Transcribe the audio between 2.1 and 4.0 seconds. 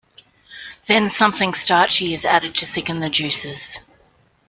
is added to thicken the juices.